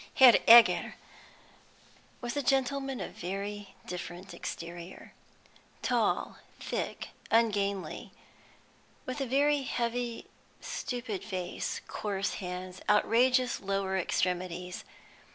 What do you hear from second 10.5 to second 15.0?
stupid face, coarse hands, outrageous lower extremities.